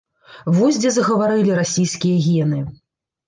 Вось 0.55 0.79
дзе 0.85 0.91
загаварылі 0.95 1.53
расійскія 1.59 2.15
гены! 2.29 2.65